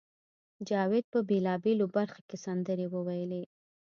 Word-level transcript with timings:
جاوید 0.69 1.05
په 1.13 1.19
بېلابېلو 1.29 1.85
برخو 1.95 2.19
کې 2.27 2.37
سندرې 2.45 2.87
وویلې 2.89 3.43